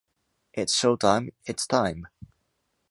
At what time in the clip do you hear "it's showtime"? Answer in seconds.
0.53-1.29